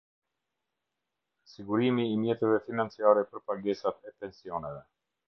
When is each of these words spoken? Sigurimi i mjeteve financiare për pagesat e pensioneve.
Sigurimi 1.43 2.05
i 2.13 2.17
mjeteve 2.23 2.57
financiare 2.71 3.25
për 3.35 3.45
pagesat 3.53 4.03
e 4.09 4.15
pensioneve. 4.25 4.81